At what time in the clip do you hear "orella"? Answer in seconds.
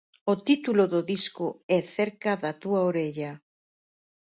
2.89-3.31